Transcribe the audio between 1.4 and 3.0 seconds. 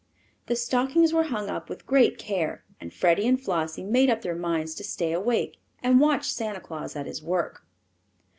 up with great care, and